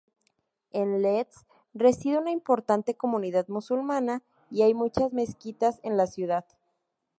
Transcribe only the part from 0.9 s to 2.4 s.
Leeds reside una